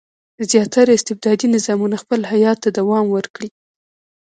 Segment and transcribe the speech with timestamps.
[0.51, 3.49] زیاتره استبدادي نظامونه خپل حیات ته دوام ورکړي.